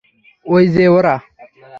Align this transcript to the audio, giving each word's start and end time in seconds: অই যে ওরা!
অই 0.45 0.65
যে 0.75 0.85
ওরা! 0.89 1.15